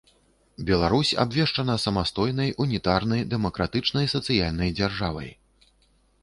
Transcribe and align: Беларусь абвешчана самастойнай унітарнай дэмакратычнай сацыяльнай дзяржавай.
Беларусь 0.69 1.11
абвешчана 1.23 1.75
самастойнай 1.83 2.49
унітарнай 2.65 3.21
дэмакратычнай 3.35 4.11
сацыяльнай 4.15 4.69
дзяржавай. 4.81 5.29